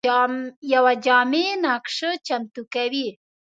[0.73, 3.07] یوه جامع نقشه چمتو کوي.